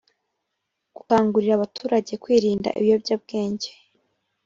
gukangurira 0.95 1.53
abaturage 1.55 2.13
kwirinda 2.23 2.69
ibiyobyabwenge 2.79 3.69